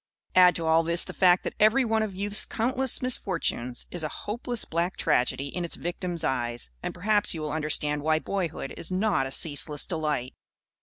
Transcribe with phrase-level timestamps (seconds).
[0.33, 4.09] Add to all this the fact that every one of youth's countless misfortunes is a
[4.09, 8.91] hopeless black tragedy in its victim's eyes, and perhaps you will understand why boyhood is
[8.91, 10.33] not a ceaseless delight.